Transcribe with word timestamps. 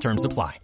Terms 0.00 0.24
apply. 0.24 0.58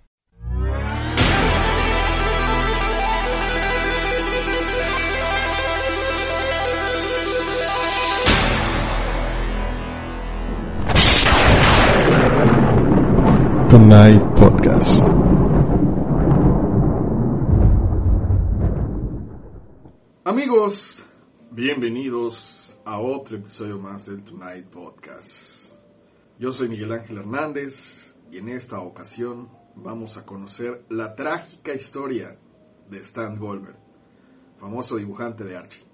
Tonight 13.70 14.20
Podcast. 14.36 15.02
Amigos, 20.24 21.02
bienvenidos 21.50 22.78
a 22.84 22.98
otro 23.00 23.38
episodio 23.38 23.78
más 23.78 24.04
del 24.06 24.22
Tonight 24.22 24.66
Podcast. 24.66 25.72
Yo 26.38 26.52
soy 26.52 26.68
Miguel 26.68 26.92
Ángel 26.92 27.18
Hernández 27.18 28.01
y 28.32 28.38
en 28.38 28.48
esta 28.48 28.80
ocasión 28.80 29.50
vamos 29.76 30.16
a 30.16 30.24
conocer 30.24 30.86
la 30.88 31.14
trágica 31.14 31.74
historia 31.74 32.38
de 32.88 32.98
Stan 33.00 33.38
Goldberg, 33.38 33.76
famoso 34.58 34.96
dibujante 34.96 35.44
de 35.44 35.56
Archie. 35.56 35.84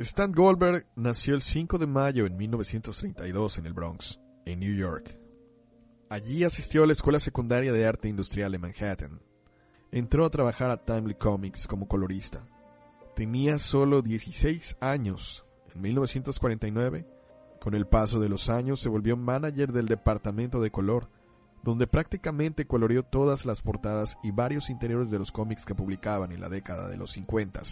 Stan 0.00 0.32
Goldberg 0.32 0.86
nació 0.96 1.36
el 1.36 1.40
5 1.40 1.78
de 1.78 1.86
mayo 1.86 2.26
en 2.26 2.36
1932 2.36 3.58
en 3.58 3.66
el 3.66 3.72
Bronx, 3.72 4.18
en 4.44 4.58
New 4.58 4.74
York. 4.74 5.16
Allí 6.10 6.42
asistió 6.42 6.82
a 6.82 6.86
la 6.86 6.92
Escuela 6.92 7.20
Secundaria 7.20 7.72
de 7.72 7.86
Arte 7.86 8.08
Industrial 8.08 8.50
de 8.50 8.58
Manhattan. 8.58 9.22
Entró 9.92 10.26
a 10.26 10.30
trabajar 10.30 10.70
a 10.70 10.84
Timely 10.84 11.14
Comics 11.14 11.68
como 11.68 11.86
colorista. 11.86 12.44
Tenía 13.14 13.58
solo 13.58 14.02
16 14.02 14.78
años. 14.80 15.46
En 15.72 15.82
1949, 15.82 17.06
con 17.62 17.74
el 17.74 17.86
paso 17.86 18.18
de 18.18 18.28
los 18.28 18.50
años, 18.50 18.80
se 18.80 18.88
volvió 18.88 19.16
manager 19.16 19.72
del 19.72 19.86
departamento 19.86 20.60
de 20.60 20.72
color, 20.72 21.08
donde 21.62 21.86
prácticamente 21.86 22.66
coloreó 22.66 23.04
todas 23.04 23.46
las 23.46 23.62
portadas 23.62 24.18
y 24.24 24.32
varios 24.32 24.68
interiores 24.68 25.12
de 25.12 25.20
los 25.20 25.30
cómics 25.30 25.64
que 25.64 25.76
publicaban 25.76 26.32
en 26.32 26.40
la 26.40 26.48
década 26.48 26.88
de 26.88 26.96
los 26.96 27.12
50. 27.12 27.62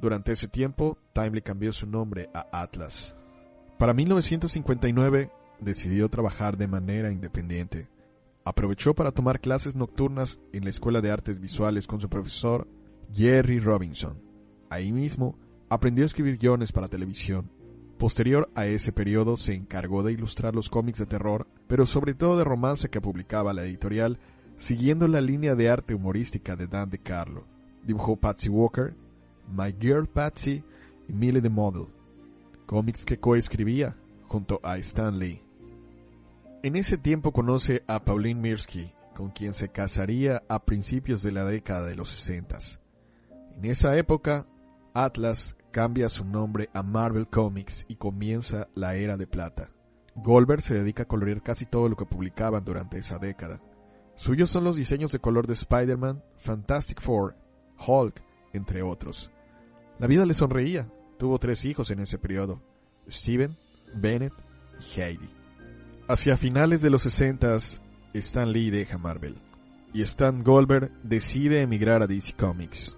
Durante 0.00 0.32
ese 0.32 0.48
tiempo, 0.48 0.96
Timely 1.12 1.42
cambió 1.42 1.70
su 1.70 1.86
nombre 1.86 2.30
a 2.32 2.46
Atlas. 2.50 3.14
Para 3.78 3.92
1959, 3.92 5.30
decidió 5.60 6.08
trabajar 6.08 6.56
de 6.56 6.68
manera 6.68 7.12
independiente. 7.12 7.90
Aprovechó 8.46 8.94
para 8.94 9.12
tomar 9.12 9.40
clases 9.42 9.76
nocturnas 9.76 10.40
en 10.54 10.64
la 10.64 10.70
Escuela 10.70 11.02
de 11.02 11.10
Artes 11.10 11.40
Visuales 11.40 11.86
con 11.86 12.00
su 12.00 12.08
profesor 12.08 12.66
Jerry 13.12 13.60
Robinson. 13.60 14.18
Ahí 14.70 14.94
mismo 14.94 15.38
aprendió 15.68 16.04
a 16.04 16.06
escribir 16.06 16.38
guiones 16.38 16.72
para 16.72 16.88
televisión. 16.88 17.59
Posterior 18.00 18.48
a 18.54 18.64
ese 18.64 18.92
periodo 18.92 19.36
se 19.36 19.52
encargó 19.52 20.02
de 20.02 20.12
ilustrar 20.12 20.54
los 20.54 20.70
cómics 20.70 21.00
de 21.00 21.04
terror, 21.04 21.46
pero 21.68 21.84
sobre 21.84 22.14
todo 22.14 22.38
de 22.38 22.44
romance 22.44 22.88
que 22.88 23.02
publicaba 23.02 23.52
la 23.52 23.62
editorial, 23.62 24.18
siguiendo 24.56 25.06
la 25.06 25.20
línea 25.20 25.54
de 25.54 25.68
arte 25.68 25.94
humorística 25.94 26.56
de 26.56 26.66
Dan 26.66 26.88
DeCarlo. 26.88 27.44
Dibujó 27.84 28.16
Patsy 28.16 28.48
Walker, 28.48 28.94
My 29.52 29.76
Girl 29.78 30.08
Patsy 30.08 30.64
y 31.08 31.12
Millie 31.12 31.42
the 31.42 31.50
Model, 31.50 31.88
cómics 32.64 33.04
que 33.04 33.20
coescribía 33.20 33.94
junto 34.28 34.60
a 34.62 34.78
Stan 34.78 35.18
Lee. 35.18 35.42
En 36.62 36.76
ese 36.76 36.96
tiempo 36.96 37.32
conoce 37.32 37.82
a 37.86 38.02
Pauline 38.02 38.40
Mirsky, 38.40 38.94
con 39.14 39.28
quien 39.28 39.52
se 39.52 39.68
casaría 39.68 40.40
a 40.48 40.64
principios 40.64 41.22
de 41.22 41.32
la 41.32 41.44
década 41.44 41.86
de 41.86 41.96
los 41.96 42.08
60. 42.08 42.60
En 43.58 43.66
esa 43.66 43.94
época, 43.98 44.46
Atlas 44.94 45.56
cambia 45.70 46.08
su 46.08 46.24
nombre 46.24 46.68
a 46.74 46.82
Marvel 46.82 47.28
Comics 47.28 47.86
y 47.88 47.96
comienza 47.96 48.68
la 48.74 48.96
era 48.96 49.16
de 49.16 49.26
plata. 49.26 49.70
Goldberg 50.16 50.60
se 50.60 50.74
dedica 50.74 51.04
a 51.04 51.08
colorear 51.08 51.42
casi 51.42 51.66
todo 51.66 51.88
lo 51.88 51.96
que 51.96 52.06
publicaban 52.06 52.64
durante 52.64 52.98
esa 52.98 53.18
década. 53.18 53.60
Suyos 54.16 54.50
son 54.50 54.64
los 54.64 54.76
diseños 54.76 55.12
de 55.12 55.20
color 55.20 55.46
de 55.46 55.54
Spider-Man, 55.54 56.22
Fantastic 56.36 57.00
Four, 57.00 57.36
Hulk, 57.86 58.22
entre 58.52 58.82
otros. 58.82 59.30
La 59.98 60.06
vida 60.06 60.26
le 60.26 60.34
sonreía. 60.34 60.90
Tuvo 61.18 61.38
tres 61.38 61.64
hijos 61.64 61.90
en 61.90 62.00
ese 62.00 62.18
periodo, 62.18 62.62
Steven, 63.08 63.56
Bennett 63.94 64.32
y 64.80 65.00
Heidi. 65.00 65.30
Hacia 66.08 66.36
finales 66.36 66.82
de 66.82 66.90
los 66.90 67.02
60, 67.02 67.56
Stan 68.14 68.50
Lee 68.50 68.70
deja 68.70 68.98
Marvel 68.98 69.36
y 69.92 70.02
Stan 70.02 70.42
Goldberg 70.42 70.90
decide 71.02 71.62
emigrar 71.62 72.02
a 72.02 72.06
DC 72.06 72.34
Comics. 72.36 72.96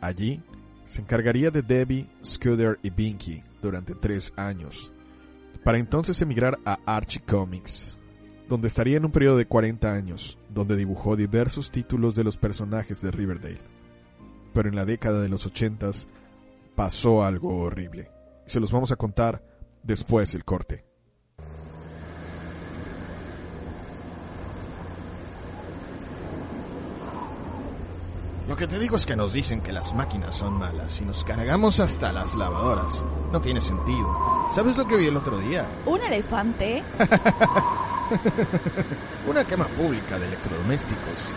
Allí 0.00 0.42
se 0.92 1.00
encargaría 1.00 1.50
de 1.50 1.62
Debbie, 1.62 2.06
Scooter 2.22 2.78
y 2.82 2.90
Binky 2.90 3.42
durante 3.62 3.94
tres 3.94 4.30
años, 4.36 4.92
para 5.64 5.78
entonces 5.78 6.20
emigrar 6.20 6.58
a 6.66 6.80
Archie 6.84 7.22
Comics, 7.22 7.98
donde 8.46 8.68
estaría 8.68 8.98
en 8.98 9.06
un 9.06 9.10
periodo 9.10 9.38
de 9.38 9.46
40 9.46 9.90
años, 9.90 10.36
donde 10.50 10.76
dibujó 10.76 11.16
diversos 11.16 11.70
títulos 11.70 12.14
de 12.14 12.24
los 12.24 12.36
personajes 12.36 13.00
de 13.00 13.10
Riverdale. 13.10 13.62
Pero 14.52 14.68
en 14.68 14.76
la 14.76 14.84
década 14.84 15.22
de 15.22 15.30
los 15.30 15.46
80 15.46 15.92
pasó 16.76 17.24
algo 17.24 17.56
horrible. 17.56 18.10
Se 18.44 18.60
los 18.60 18.70
vamos 18.70 18.92
a 18.92 18.96
contar 18.96 19.42
después 19.82 20.34
del 20.34 20.44
corte. 20.44 20.84
Lo 28.48 28.56
que 28.56 28.66
te 28.66 28.78
digo 28.78 28.96
es 28.96 29.06
que 29.06 29.14
nos 29.14 29.32
dicen 29.32 29.60
que 29.60 29.72
las 29.72 29.94
máquinas 29.94 30.34
son 30.34 30.54
malas 30.54 31.00
y 31.00 31.04
nos 31.04 31.22
cargamos 31.24 31.78
hasta 31.78 32.12
las 32.12 32.34
lavadoras. 32.34 33.06
No 33.30 33.40
tiene 33.40 33.60
sentido. 33.60 34.48
¿Sabes 34.52 34.76
lo 34.76 34.86
que 34.86 34.96
vi 34.96 35.06
el 35.06 35.16
otro 35.16 35.38
día? 35.38 35.66
¿Un 35.86 36.02
elefante? 36.02 36.82
Una 39.26 39.44
quema 39.44 39.66
pública 39.66 40.18
de 40.18 40.26
electrodomésticos. 40.26 41.30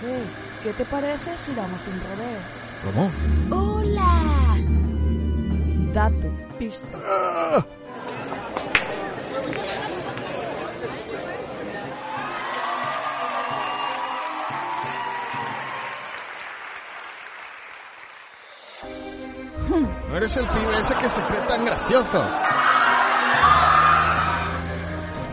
Hey, 0.00 0.24
¿Qué 0.64 0.72
te 0.72 0.84
parece 0.86 1.30
si 1.44 1.54
damos 1.54 1.80
un 1.86 2.00
rodeo? 2.00 2.61
¿Cómo? 2.84 3.12
¡Hola! 3.50 4.56
Dato, 5.92 6.28
pista. 6.58 6.98
No 20.08 20.16
eres 20.16 20.36
el 20.36 20.46
pibe 20.48 20.78
ese 20.78 20.94
que 20.96 21.08
se 21.08 21.22
cree 21.22 21.40
tan 21.42 21.64
gracioso. 21.64 22.28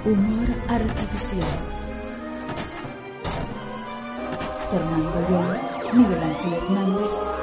Humor 0.06 0.48
artificial. 0.70 1.80
Fernando 4.72 5.30
Young, 5.30 5.58
Miguel 5.94 6.24
Ángel 6.24 6.54
Hernández. 6.54 7.39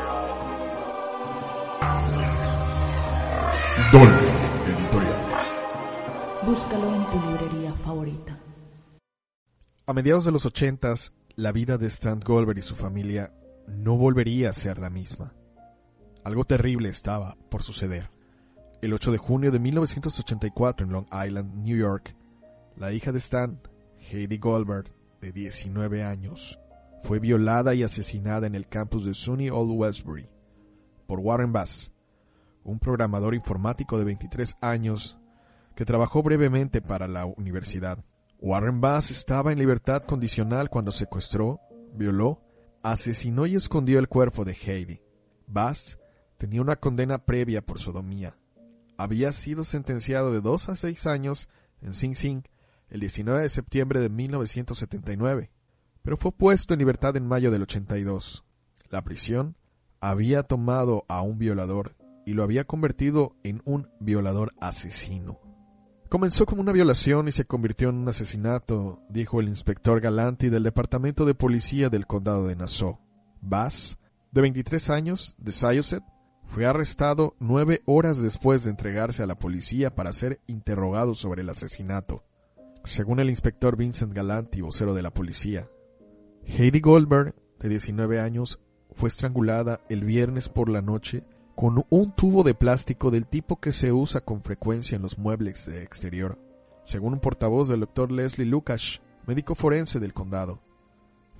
Dolby 3.92 4.26
Editorial. 4.66 5.20
Búscalo 6.44 6.94
en 6.94 7.04
tu 7.10 7.30
librería 7.30 7.72
favorita. 7.74 8.36
A 9.86 9.92
mediados 9.92 10.24
de 10.24 10.32
los 10.32 10.44
80, 10.44 10.94
la 11.36 11.52
vida 11.52 11.78
de 11.78 11.86
Stan 11.86 12.18
Goldberg 12.18 12.58
y 12.58 12.62
su 12.62 12.74
familia 12.74 13.32
no 13.68 13.96
volvería 13.96 14.50
a 14.50 14.52
ser 14.52 14.78
la 14.78 14.90
misma. 14.90 15.32
Algo 16.24 16.42
terrible 16.42 16.88
estaba 16.88 17.36
por 17.48 17.62
suceder. 17.62 18.10
El 18.82 18.92
8 18.92 19.12
de 19.12 19.18
junio 19.18 19.52
de 19.52 19.60
1984 19.60 20.84
en 20.84 20.92
Long 20.92 21.06
Island, 21.06 21.54
New 21.64 21.76
York, 21.76 22.16
la 22.76 22.92
hija 22.92 23.12
de 23.12 23.18
Stan, 23.18 23.60
Heidi 24.10 24.38
Goldberg, 24.38 24.92
de 25.20 25.30
19 25.30 26.02
años, 26.02 26.58
fue 27.04 27.20
violada 27.20 27.72
y 27.72 27.84
asesinada 27.84 28.48
en 28.48 28.56
el 28.56 28.66
campus 28.66 29.04
de 29.04 29.14
SUNY 29.14 29.50
Old 29.50 29.70
Westbury 29.70 30.28
por 31.06 31.20
Warren 31.20 31.52
Bass, 31.52 31.92
un 32.66 32.78
programador 32.78 33.34
informático 33.34 33.98
de 33.98 34.04
23 34.04 34.56
años 34.60 35.18
que 35.74 35.84
trabajó 35.84 36.22
brevemente 36.22 36.82
para 36.82 37.06
la 37.06 37.24
universidad. 37.24 38.04
Warren 38.40 38.80
Bass 38.80 39.10
estaba 39.10 39.52
en 39.52 39.58
libertad 39.58 40.02
condicional 40.02 40.68
cuando 40.68 40.92
secuestró, 40.92 41.60
violó, 41.94 42.42
asesinó 42.82 43.46
y 43.46 43.54
escondió 43.54 43.98
el 43.98 44.08
cuerpo 44.08 44.44
de 44.44 44.52
Heidi. 44.52 45.00
Bass 45.46 45.98
tenía 46.38 46.60
una 46.60 46.76
condena 46.76 47.24
previa 47.24 47.62
por 47.62 47.78
sodomía. 47.78 48.36
Había 48.98 49.32
sido 49.32 49.64
sentenciado 49.64 50.32
de 50.32 50.40
dos 50.40 50.69
a 50.69 50.76
seis 50.76 51.06
años 51.06 51.48
en 51.80 51.94
Sing 51.94 52.14
Sing 52.14 52.42
el 52.88 53.00
19 53.00 53.42
de 53.42 53.48
septiembre 53.48 54.00
de 54.00 54.08
1979, 54.08 55.50
pero 56.02 56.16
fue 56.16 56.32
puesto 56.32 56.74
en 56.74 56.78
libertad 56.78 57.16
en 57.16 57.26
mayo 57.26 57.50
del 57.50 57.62
82. 57.62 58.44
La 58.90 59.02
prisión 59.02 59.56
había 60.00 60.42
tomado 60.42 61.04
a 61.08 61.22
un 61.22 61.38
violador 61.38 61.95
y 62.26 62.34
lo 62.34 62.43
había 62.43 62.64
convertido 62.64 63.37
en 63.44 63.62
un 63.64 63.88
violador 64.00 64.52
asesino. 64.61 65.40
Comenzó 66.11 66.44
como 66.44 66.61
una 66.61 66.73
violación 66.73 67.28
y 67.28 67.32
se 67.32 67.46
convirtió 67.46 67.88
en 67.88 67.96
un 67.96 68.08
asesinato, 68.08 69.00
dijo 69.08 69.40
el 69.40 69.49
inspector 69.49 70.00
Galanti 70.00 70.50
del 70.50 70.64
Departamento 70.64 71.25
de 71.25 71.34
Policía 71.34 71.88
del 71.88 72.06
Condado 72.06 72.46
de 72.46 72.56
Nassau. 72.56 72.99
Bass, 73.40 73.99
de 74.32 74.40
23 74.43 74.90
años, 74.90 75.37
de 75.38 75.52
Syosset, 75.52 76.02
fue 76.44 76.67
arrestado 76.67 77.34
nueve 77.40 77.82
horas 77.87 78.23
después 78.23 78.64
de 78.64 78.70
entregarse 78.70 79.22
a 79.22 79.26
la 79.26 79.37
policía 79.37 79.90
para 79.90 80.12
ser 80.12 80.40
interrogado 80.46 81.14
sobre 81.14 81.43
el 81.43 81.50
asesinato. 81.50 82.25
Según 82.84 83.19
el 83.19 83.31
inspector 83.31 83.76
Vincent 83.76 84.12
Galanti, 84.12 84.61
vocero 84.61 84.94
de 84.94 85.02
la 85.02 85.12
policía, 85.12 85.69
Heidi 86.44 86.81
Goldberg, 86.81 87.34
de 87.58 87.69
19 87.69 88.20
años, 88.20 88.61
fue 88.93 89.08
estrangulada 89.08 89.81
el 89.88 90.05
viernes 90.05 90.49
por 90.49 90.69
la 90.69 90.82
noche 90.82 91.25
con 91.56 91.87
un 91.88 92.12
tubo 92.12 92.43
de 92.43 92.55
plástico 92.55 93.11
del 93.11 93.26
tipo 93.26 93.56
que 93.56 93.73
se 93.73 93.91
usa 93.91 94.20
con 94.20 94.43
frecuencia 94.43 94.94
en 94.94 95.03
los 95.03 95.17
muebles 95.17 95.64
de 95.64 95.82
exterior, 95.82 96.38
según 96.85 97.14
un 97.14 97.19
portavoz 97.19 97.69
del 97.69 97.81
doctor 97.81 98.12
Leslie 98.12 98.47
Lucas, 98.47 99.00
médico 99.26 99.55
forense 99.55 99.99
del 99.99 100.12
condado. 100.12 100.61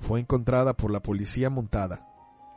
Fue 0.01 0.19
encontrada 0.19 0.75
por 0.75 0.91
la 0.91 1.03
policía 1.03 1.51
montada. 1.51 2.09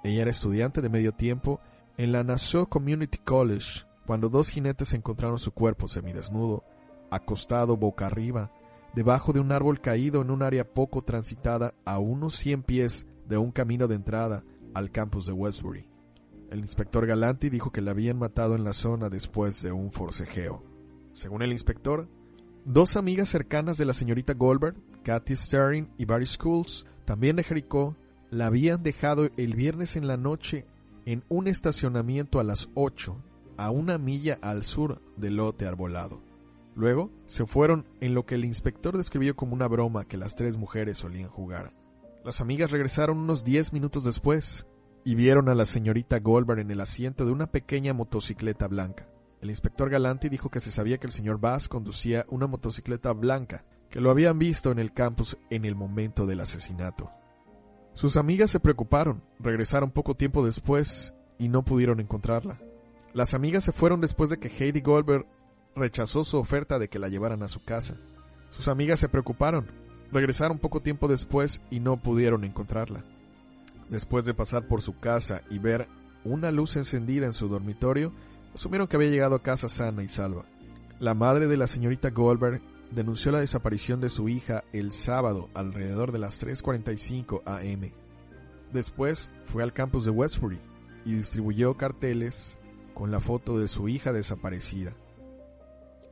Ella 0.05 0.21
era 0.21 0.31
estudiante 0.31 0.81
de 0.81 0.87
medio 0.87 1.11
tiempo 1.11 1.59
en 1.97 2.13
la 2.13 2.23
Nassau 2.23 2.69
Community 2.69 3.17
College 3.17 3.85
cuando 4.05 4.29
dos 4.29 4.47
jinetes 4.47 4.93
encontraron 4.93 5.37
su 5.37 5.51
cuerpo 5.51 5.89
semidesnudo, 5.89 6.63
acostado 7.11 7.75
boca 7.75 8.05
arriba, 8.05 8.53
debajo 8.95 9.33
de 9.33 9.41
un 9.41 9.51
árbol 9.51 9.81
caído 9.81 10.21
en 10.21 10.31
un 10.31 10.43
área 10.43 10.63
poco 10.63 11.01
transitada 11.01 11.73
a 11.83 11.99
unos 11.99 12.35
100 12.35 12.63
pies 12.63 13.05
de 13.27 13.37
un 13.37 13.51
camino 13.51 13.89
de 13.89 13.95
entrada 13.95 14.45
al 14.73 14.91
campus 14.91 15.25
de 15.25 15.33
Westbury. 15.33 15.88
El 16.51 16.59
inspector 16.59 17.05
Galanti 17.05 17.49
dijo 17.49 17.71
que 17.71 17.81
la 17.81 17.91
habían 17.91 18.17
matado 18.17 18.55
en 18.55 18.63
la 18.63 18.73
zona 18.73 19.09
después 19.09 19.61
de 19.61 19.71
un 19.71 19.91
forcejeo. 19.91 20.63
Según 21.13 21.43
el 21.43 21.51
inspector, 21.51 22.07
dos 22.65 22.97
amigas 22.97 23.29
cercanas 23.29 23.77
de 23.77 23.85
la 23.85 23.93
señorita 23.93 24.33
Goldberg, 24.33 24.75
Kathy 25.03 25.35
Sterling 25.35 25.87
y 25.97 26.05
Barry 26.05 26.25
Schools, 26.25 26.87
también 27.05 27.35
de 27.35 27.43
Jericó, 27.43 27.95
la 28.31 28.47
habían 28.47 28.81
dejado 28.81 29.29
el 29.37 29.55
viernes 29.55 29.95
en 29.95 30.07
la 30.07 30.17
noche 30.17 30.65
en 31.05 31.23
un 31.29 31.47
estacionamiento 31.47 32.39
a 32.39 32.43
las 32.43 32.69
8, 32.73 33.15
a 33.57 33.69
una 33.69 33.97
milla 33.97 34.39
al 34.41 34.63
sur 34.63 35.01
del 35.17 35.37
lote 35.37 35.67
arbolado. 35.67 36.21
Luego 36.75 37.11
se 37.27 37.45
fueron 37.45 37.85
en 37.99 38.13
lo 38.13 38.25
que 38.25 38.35
el 38.35 38.45
inspector 38.45 38.97
describió 38.97 39.35
como 39.35 39.53
una 39.53 39.67
broma 39.67 40.05
que 40.05 40.17
las 40.17 40.35
tres 40.35 40.57
mujeres 40.57 40.97
solían 40.97 41.29
jugar. 41.29 41.73
Las 42.23 42.41
amigas 42.41 42.71
regresaron 42.71 43.17
unos 43.17 43.43
10 43.43 43.73
minutos 43.73 44.03
después 44.03 44.67
y 45.09 45.15
vieron 45.15 45.49
a 45.49 45.55
la 45.55 45.65
señorita 45.65 46.19
Goldberg 46.19 46.59
en 46.59 46.69
el 46.69 46.81
asiento 46.81 47.25
de 47.25 47.31
una 47.31 47.47
pequeña 47.47 47.95
motocicleta 47.95 48.67
blanca. 48.67 49.07
El 49.41 49.49
inspector 49.49 49.89
Galanti 49.89 50.29
dijo 50.29 50.51
que 50.51 50.59
se 50.59 50.69
sabía 50.69 50.99
que 50.99 51.07
el 51.07 51.11
señor 51.11 51.39
Bass 51.39 51.67
conducía 51.67 52.27
una 52.29 52.45
motocicleta 52.45 53.11
blanca, 53.13 53.65
que 53.89 54.01
lo 54.01 54.11
habían 54.11 54.37
visto 54.37 54.69
en 54.69 54.77
el 54.77 54.93
campus 54.93 55.35
en 55.49 55.65
el 55.65 55.73
momento 55.73 56.27
del 56.27 56.41
asesinato. 56.41 57.09
Sus 57.95 58.17
amigas 58.17 58.51
se 58.51 58.59
preocuparon, 58.59 59.23
regresaron 59.39 59.89
poco 59.89 60.13
tiempo 60.13 60.45
después 60.45 61.15
y 61.39 61.49
no 61.49 61.65
pudieron 61.65 61.99
encontrarla. 61.99 62.59
Las 63.11 63.33
amigas 63.33 63.63
se 63.63 63.71
fueron 63.71 64.01
después 64.01 64.29
de 64.29 64.37
que 64.37 64.49
Heidi 64.49 64.81
Goldberg 64.81 65.25
rechazó 65.75 66.23
su 66.23 66.37
oferta 66.37 66.77
de 66.77 66.87
que 66.87 66.99
la 66.99 67.09
llevaran 67.09 67.41
a 67.41 67.47
su 67.47 67.63
casa. 67.63 67.97
Sus 68.51 68.67
amigas 68.67 68.99
se 68.99 69.09
preocuparon, 69.09 69.71
regresaron 70.11 70.59
poco 70.59 70.83
tiempo 70.83 71.07
después 71.07 71.63
y 71.71 71.79
no 71.79 71.97
pudieron 71.97 72.43
encontrarla. 72.43 73.03
Después 73.89 74.25
de 74.25 74.33
pasar 74.33 74.67
por 74.67 74.81
su 74.81 74.99
casa 74.99 75.41
y 75.49 75.59
ver 75.59 75.87
una 76.23 76.51
luz 76.51 76.75
encendida 76.75 77.25
en 77.25 77.33
su 77.33 77.47
dormitorio, 77.47 78.13
asumieron 78.53 78.87
que 78.87 78.97
había 78.97 79.09
llegado 79.09 79.35
a 79.35 79.43
casa 79.43 79.69
sana 79.69 80.03
y 80.03 80.09
salva. 80.09 80.45
La 80.99 81.13
madre 81.13 81.47
de 81.47 81.57
la 81.57 81.67
señorita 81.67 82.09
Goldberg 82.09 82.61
denunció 82.91 83.31
la 83.31 83.39
desaparición 83.39 83.99
de 84.01 84.09
su 84.09 84.29
hija 84.29 84.63
el 84.73 84.91
sábado 84.91 85.49
alrededor 85.53 86.11
de 86.11 86.19
las 86.19 86.43
3.45 86.45 87.41
am. 87.45 87.91
Después 88.73 89.31
fue 89.45 89.63
al 89.63 89.73
campus 89.73 90.05
de 90.05 90.11
Westbury 90.11 90.59
y 91.05 91.13
distribuyó 91.13 91.77
carteles 91.77 92.59
con 92.93 93.11
la 93.11 93.19
foto 93.19 93.57
de 93.57 93.67
su 93.67 93.87
hija 93.87 94.11
desaparecida. 94.11 94.95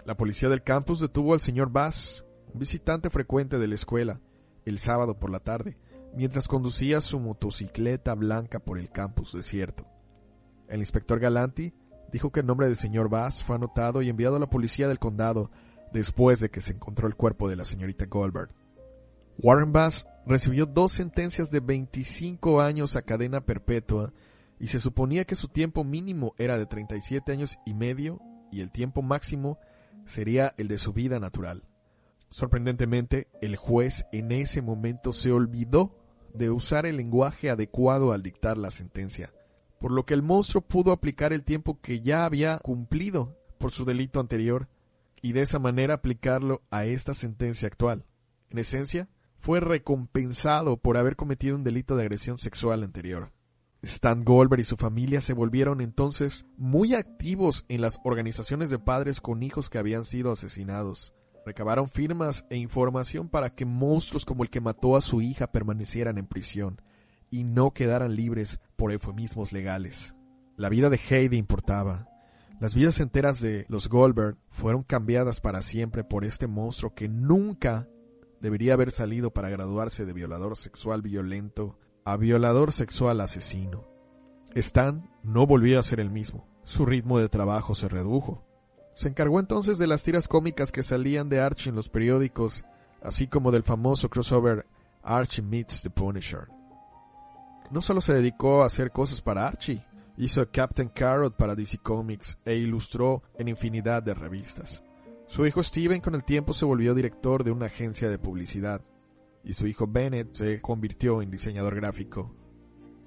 La 0.06 0.15
policía 0.15 0.50
del 0.50 0.63
campus 0.63 1.01
detuvo 1.01 1.33
al 1.33 1.41
señor 1.41 1.69
Bass, 1.69 2.25
un 2.53 2.59
visitante 2.59 3.09
frecuente 3.09 3.59
de 3.59 3.68
la 3.68 3.75
escuela, 3.75 4.21
el 4.65 4.79
sábado 4.79 5.19
por 5.19 5.29
la 5.29 5.39
tarde, 5.39 5.77
mientras 6.15 6.48
conducía 6.48 7.01
su 7.01 7.19
motocicleta 7.19 8.15
blanca 8.15 8.59
por 8.59 8.77
el 8.77 8.89
campus 8.89 9.33
desierto. 9.33 9.86
El 10.68 10.80
inspector 10.80 11.19
Galanti 11.19 11.74
dijo 12.12 12.31
que 12.31 12.42
el 12.42 12.45
nombre 12.45 12.68
del 12.68 12.75
señor 12.75 13.09
Bass 13.09 13.44
fue 13.44 13.56
anotado 13.56 14.01
y 14.01 14.09
enviado 14.09 14.36
a 14.36 14.39
la 14.39 14.50
policía 14.50 14.88
del 14.88 15.00
condado 15.00 15.51
después 15.92 16.39
de 16.39 16.50
que 16.50 16.62
se 16.62 16.74
encontró 16.74 17.07
el 17.07 17.15
cuerpo 17.15 17.50
de 17.50 17.56
la 17.56 17.65
señorita 17.65 18.06
Goldberg. 18.06 18.50
Warren 19.39 19.71
Bass 19.71 20.07
recibió 20.25 20.65
dos 20.65 20.92
sentencias 20.92 21.51
de 21.51 21.59
25 21.59 22.62
años 22.62 22.95
a 22.95 23.03
cadena 23.03 23.45
perpetua 23.45 24.13
y 24.60 24.68
se 24.68 24.80
suponía 24.80 25.25
que 25.25 25.36
su 25.36 25.48
tiempo 25.48 25.83
mínimo 25.83 26.33
era 26.38 26.57
de 26.57 26.65
37 26.65 27.31
años 27.31 27.60
y 27.65 27.74
medio 27.74 28.19
y 28.51 28.62
el 28.62 28.71
tiempo 28.71 29.01
máximo 29.01 29.60
sería 30.06 30.53
el 30.57 30.68
de 30.68 30.77
su 30.77 30.94
vida 30.94 31.19
natural. 31.19 31.63
Sorprendentemente, 32.29 33.27
el 33.41 33.56
juez 33.56 34.06
en 34.12 34.31
ese 34.31 34.62
momento 34.62 35.13
se 35.13 35.31
olvidó 35.31 35.95
de 36.33 36.50
usar 36.50 36.85
el 36.85 36.97
lenguaje 36.97 37.50
adecuado 37.50 38.12
al 38.12 38.21
dictar 38.21 38.57
la 38.57 38.71
sentencia, 38.71 39.33
por 39.79 39.91
lo 39.91 40.06
que 40.06 40.13
el 40.13 40.24
monstruo 40.24 40.62
pudo 40.62 40.91
aplicar 40.91 41.33
el 41.33 41.44
tiempo 41.44 41.79
que 41.81 42.01
ya 42.01 42.25
había 42.25 42.59
cumplido 42.59 43.38
por 43.57 43.71
su 43.71 43.85
delito 43.85 44.19
anterior 44.19 44.68
y 45.21 45.33
de 45.33 45.41
esa 45.41 45.59
manera 45.59 45.95
aplicarlo 45.95 46.62
a 46.69 46.85
esta 46.85 47.13
sentencia 47.13 47.68
actual. 47.68 48.06
En 48.50 48.59
esencia, 48.59 49.09
fue 49.39 49.59
recompensado 49.59 50.77
por 50.77 50.97
haber 50.97 51.15
cometido 51.15 51.56
un 51.56 51.63
delito 51.63 51.95
de 51.95 52.03
agresión 52.03 52.38
sexual 52.38 52.83
anterior. 52.83 53.31
Stan 53.81 54.24
Goldberg 54.24 54.62
y 54.62 54.63
su 54.63 54.75
familia 54.75 55.21
se 55.21 55.33
volvieron 55.33 55.81
entonces 55.81 56.46
muy 56.57 56.96
activos 56.96 57.63
en 57.69 57.81
las 57.81 58.00
organizaciones 58.03 58.69
de 58.69 58.79
padres 58.79 59.22
con 59.22 59.43
hijos 59.43 59.69
que 59.69 59.77
habían 59.77 60.03
sido 60.03 60.31
asesinados. 60.31 61.13
Recabaron 61.48 61.88
firmas 61.88 62.46
e 62.50 62.58
información 62.58 63.30
para 63.30 63.56
que 63.56 63.63
monstruos 63.63 64.25
como 64.25 64.44
el 64.44 64.50
que 64.50 64.60
mató 64.60 64.98
a 64.98 65.01
su 65.01 65.22
hija 65.22 65.50
permanecieran 65.50 66.18
en 66.18 66.27
prisión 66.27 66.82
y 67.30 67.46
no 67.46 67.72
quedaran 67.72 68.18
libres 68.18 68.60
por 68.75 68.92
eufemismos 68.92 69.54
legales. 69.54 70.18
La 70.58 70.68
vida 70.68 70.89
de 70.89 70.98
Heidi 70.98 71.38
importaba. 71.38 72.10
Las 72.60 72.75
vidas 72.75 73.00
enteras 73.00 73.39
de 73.39 73.66
los 73.70 73.88
Goldberg 73.88 74.36
fueron 74.50 74.84
cambiadas 74.84 75.39
para 75.39 75.62
siempre 75.62 76.04
por 76.04 76.25
este 76.25 76.48
monstruo 76.48 76.94
que 76.94 77.08
nunca 77.08 77.88
debería 78.42 78.74
haber 78.74 78.92
salido 78.92 79.32
para 79.32 79.48
graduarse 79.48 80.06
de 80.06 80.12
violador 80.12 80.58
sexual 80.58 81.01
violento 81.01 81.80
a 82.04 82.18
violador 82.18 82.74
sexual 82.74 83.22
asesino. 83.22 83.88
Stan 84.54 85.10
no 85.24 85.48
volvió 85.48 85.80
a 85.80 85.84
ser 85.84 86.01
el 86.01 86.12
mismo. 86.12 86.46
Su 86.66 86.86
ritmo 86.86 87.20
de 87.20 87.30
trabajo 87.30 87.74
se 87.74 87.88
redujo. 87.88 88.47
Se 88.98 89.10
encargó 89.10 89.39
entonces 89.39 89.77
de 89.77 89.86
las 89.86 90.01
tiras 90.01 90.27
cómicas 90.27 90.72
que 90.72 90.82
salían 90.82 91.30
de 91.30 91.39
Archie 91.39 91.70
en 91.70 91.75
los 91.75 91.88
periódicos, 91.88 92.66
así 93.04 93.27
como 93.27 93.51
del 93.51 93.62
famoso 93.62 94.10
crossover 94.10 94.66
Archie 95.04 95.44
Meets 95.44 95.84
the 95.84 95.92
Punisher. 95.92 96.48
No 97.70 97.84
solo 97.84 98.01
se 98.01 98.16
dedicó 98.16 98.63
a 98.63 98.66
hacer 98.66 98.89
cosas 98.89 99.22
para 99.22 99.48
Archie, 99.48 99.86
hizo 100.18 100.50
Captain 100.50 100.89
Carrot 100.89 101.38
para 101.38 101.54
DC 101.54 101.77
Comics 101.77 102.39
e 102.44 102.56
ilustró 102.56 103.22
en 103.38 103.50
infinidad 103.50 104.01
de 104.01 104.16
revistas. 104.16 104.84
Su 105.27 105.46
hijo 105.46 105.62
Steven 105.62 106.01
con 106.01 106.16
el 106.16 106.24
tiempo 106.24 106.51
se 106.54 106.66
volvió 106.66 106.96
director 106.96 107.44
de 107.44 107.51
una 107.51 107.68
agencia 107.68 108.10
de 108.10 108.18
publicidad 108.18 108.82
y 109.44 109.54
su 109.54 109.68
hijo 109.68 109.86
Bennett 109.86 110.34
se 110.36 110.60
convirtió 110.60 111.22
en 111.22 111.30
diseñador 111.30 111.75
gráfico. 111.75 112.34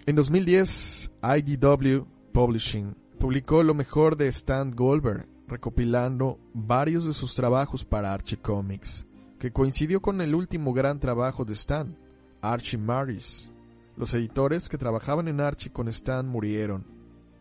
En 0.06 0.14
2010, 0.14 1.11
IDW 1.20 2.06
Publishing 2.32 2.94
publicó 3.18 3.64
lo 3.64 3.75
mejor 3.75 4.16
de 4.16 4.28
Stan 4.28 4.70
Goldberg 4.70 5.26
recopilando 5.50 6.38
varios 6.54 7.04
de 7.07 7.12
sus 7.12 7.35
trabajos 7.35 7.85
para 7.85 8.12
Archie 8.12 8.38
Comics, 8.38 9.07
que 9.38 9.52
coincidió 9.52 10.00
con 10.00 10.21
el 10.21 10.35
último 10.35 10.73
gran 10.73 11.00
trabajo 11.00 11.45
de 11.45 11.54
Stan, 11.54 11.97
Archie 12.40 12.78
Maris. 12.78 13.50
Los 13.97 14.14
editores 14.14 14.69
que 14.69 14.78
trabajaban 14.78 15.28
en 15.28 15.40
Archie 15.40 15.73
con 15.73 15.88
Stan 15.88 16.26
murieron, 16.26 16.87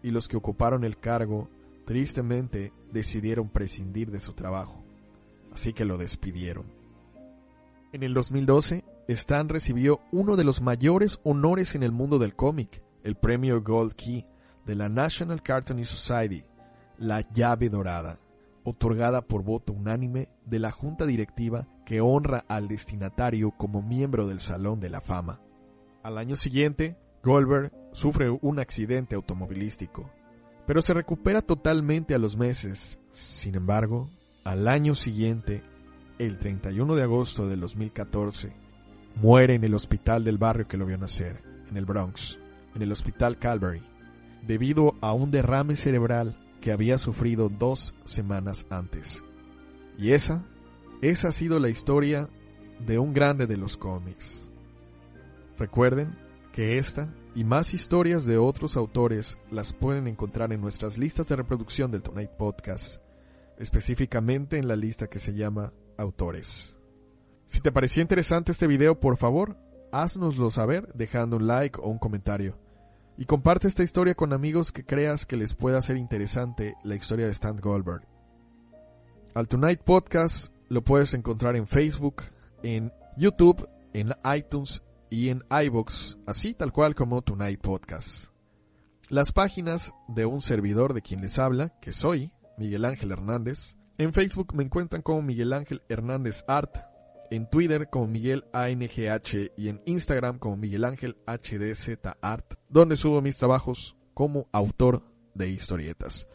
y 0.01 0.12
los 0.12 0.28
que 0.28 0.38
ocuparon 0.38 0.84
el 0.84 0.98
cargo, 0.98 1.50
tristemente, 1.86 2.74
decidieron 2.92 3.50
prescindir 3.50 4.12
de 4.12 4.20
su 4.20 4.34
trabajo, 4.34 4.84
así 5.54 5.72
que 5.72 5.86
lo 5.86 5.98
despidieron. 5.98 6.66
En 7.94 8.04
el 8.04 8.13
2012, 8.13 8.84
Stan 9.08 9.50
recibió 9.50 10.01
uno 10.12 10.36
de 10.36 10.44
los 10.44 10.62
mayores 10.62 11.20
honores 11.24 11.75
en 11.75 11.84
el 11.84 11.92
mundo 11.92 12.20
del 12.20 12.36
cómic, 12.36 12.82
el 13.04 13.16
premio 13.16 13.62
Gold 13.62 13.94
Key 13.94 14.25
de 14.66 14.75
la 14.75 14.89
National 14.89 15.42
Cartooning 15.42 15.86
Society, 15.86 16.44
la 17.00 17.22
llave 17.32 17.70
dorada, 17.70 18.20
otorgada 18.63 19.22
por 19.22 19.44
voto 19.44 19.74
unánime 19.74 20.29
de 20.46 20.60
la 20.60 20.72
junta 20.72 21.06
directiva 21.06 21.68
que 21.86 22.01
honra 22.01 22.46
al 22.48 22.68
destinatario 22.68 23.51
como 23.51 23.82
miembro 23.82 24.27
del 24.27 24.41
Salón 24.41 24.79
de 24.79 24.89
la 24.89 25.01
Fama. 25.01 25.39
Al 26.03 26.18
año 26.18 26.36
siguiente, 26.36 26.98
Goldberg 27.24 27.72
sufre 27.94 28.29
un 28.29 28.60
accidente 28.60 29.15
automovilístico, 29.15 30.10
pero 30.68 30.82
se 30.82 30.94
recupera 30.94 31.41
totalmente 31.41 32.13
a 32.13 32.20
los 32.20 32.38
meses. 32.38 33.00
Sin 33.12 33.56
embargo, 33.56 34.10
al 34.44 34.68
año 34.68 34.94
siguiente, 34.94 35.63
el 36.20 36.38
31 36.38 36.96
de 36.96 37.03
agosto 37.03 37.48
de 37.48 37.56
2014, 37.56 38.53
muere 39.15 39.56
en 39.56 39.63
el 39.63 39.74
hospital 39.74 40.24
del 40.24 40.38
barrio 40.38 40.68
que 40.68 40.77
lo 40.77 40.86
vio 40.86 40.98
nacer, 40.98 41.41
en 41.70 41.77
el 41.77 41.86
Bronx, 41.86 42.39
en 42.75 42.82
el 42.82 42.91
hospital 42.91 43.38
Calvary, 43.39 43.82
debido 44.46 44.96
a 45.01 45.13
un 45.13 45.32
derrame 45.32 45.75
cerebral 45.75 46.38
que 46.62 46.72
había 46.72 46.98
sufrido 46.98 47.50
dos 47.50 47.96
semanas 48.06 48.66
antes. 48.70 49.24
Y 49.98 50.12
esa, 50.12 50.46
esa 51.01 51.30
ha 51.30 51.32
sido 51.32 51.60
la 51.60 51.70
historia 51.70 52.30
de 52.86 53.00
un 53.00 53.13
grande 53.13 53.48
de 53.48 53.58
los 53.58 53.78
cómics. 53.78 54.51
Recuerden 55.58 56.18
que 56.51 56.78
esta 56.78 57.13
y 57.36 57.44
más 57.44 57.74
historias 57.74 58.25
de 58.25 58.38
otros 58.38 58.75
autores 58.75 59.38
las 59.51 59.74
pueden 59.74 60.08
encontrar 60.08 60.51
en 60.51 60.62
nuestras 60.62 60.98
listas 60.98 61.28
de 61.28 61.36
reproducción 61.36 61.92
del 61.92 62.01
Tonight 62.01 62.32
Podcast, 62.32 63.01
específicamente 63.58 64.58
en 64.58 64.68
la 64.68 64.75
lista 64.75 65.08
que 65.08 65.20
se 65.20 65.34
llama 65.34 65.74
Autores. 65.98 66.78
Si 67.46 67.62
te 67.62 67.72
pareció 67.72 68.01
interesante 68.01 68.51
este 68.51 68.68
video, 68.68 69.00
por 69.00 69.18
favor, 69.18 69.58
haznoslo 69.92 70.50
saber 70.50 70.92
dejando 70.94 71.38
un 71.38 71.48
like 71.48 71.80
o 71.82 71.89
un 71.89 71.98
comentario. 71.98 72.58
Y 73.19 73.25
comparte 73.25 73.67
esta 73.67 73.83
historia 73.83 74.15
con 74.15 74.31
amigos 74.31 74.71
que 74.71 74.85
creas 74.85 75.25
que 75.25 75.35
les 75.35 75.53
pueda 75.53 75.81
ser 75.81 75.97
interesante 75.97 76.75
la 76.85 76.95
historia 76.95 77.25
de 77.25 77.33
Stan 77.33 77.57
Goldberg. 77.57 78.07
Al 79.35 79.49
Tonight 79.49 79.81
Podcast 79.81 80.53
lo 80.69 80.85
puedes 80.85 81.13
encontrar 81.13 81.57
en 81.57 81.67
Facebook, 81.67 82.23
en 82.63 82.93
YouTube, 83.17 83.67
en 83.91 84.13
iTunes 84.33 84.83
y 85.09 85.27
en 85.27 85.43
iBox, 85.51 86.17
así 86.25 86.53
tal 86.53 86.71
cual 86.71 86.95
como 86.95 87.21
Tonight 87.21 87.59
Podcast. 87.59 88.31
Las 89.09 89.33
páginas 89.33 89.93
de 90.07 90.25
un 90.25 90.39
servidor 90.39 90.93
de 90.93 91.01
quien 91.01 91.19
les 91.19 91.39
habla, 91.39 91.77
que 91.81 91.91
soy 91.91 92.31
Miguel 92.57 92.85
Ángel 92.85 93.11
Hernández. 93.11 93.75
En 93.97 94.13
Facebook 94.13 94.55
me 94.55 94.63
encuentran 94.63 95.01
como 95.01 95.21
Miguel 95.23 95.51
Ángel 95.51 95.81
Hernández 95.89 96.45
Art, 96.47 96.73
en 97.31 97.50
Twitter 97.50 97.89
como 97.89 98.07
Miguel 98.07 98.45
ANGH 98.53 99.51
y 99.57 99.69
en 99.69 99.81
Instagram 99.86 100.39
como 100.39 100.57
Miguel 100.57 100.86
Ángel 100.86 101.17
HDZ 101.27 101.98
Art, 102.21 102.53
donde 102.69 102.95
subo 102.95 103.21
mis 103.21 103.38
trabajos 103.38 103.95
como 104.13 104.48
autor 104.51 105.03
de 105.33 105.50
historietas. 105.50 106.27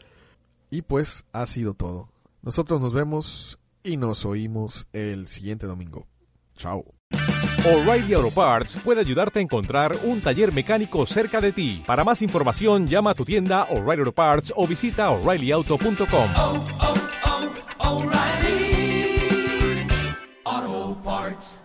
Y 0.69 0.81
pues 0.81 1.25
ha 1.31 1.45
sido 1.45 1.73
todo. 1.73 2.09
Nosotros 2.41 2.81
nos 2.81 2.93
vemos 2.93 3.59
y 3.83 3.97
nos 3.97 4.25
oímos 4.25 4.87
el 4.93 5.27
siguiente 5.27 5.67
domingo. 5.67 6.07
Chao. 6.55 6.85
O'Reilly 7.65 8.13
Auto 8.13 8.29
Parts 8.29 8.77
puede 8.83 9.01
ayudarte 9.01 9.39
a 9.39 9.41
encontrar 9.41 9.97
un 10.03 10.21
taller 10.21 10.53
mecánico 10.53 11.05
cerca 11.07 11.41
de 11.41 11.51
ti. 11.51 11.83
Para 11.85 12.03
más 12.03 12.21
información, 12.21 12.87
llama 12.87 13.11
a 13.11 13.13
tu 13.15 13.25
tienda 13.25 13.63
O'Reilly 13.71 14.01
Auto 14.01 14.11
Parts 14.11 14.53
o 14.55 14.67
visita 14.67 15.09
oreillyauto.com. 15.09 16.29
oh, 16.37 16.65
oh, 16.81 17.97
O'Reilly 17.97 18.13
Auto 18.19 18.44
Parts. 21.05 21.64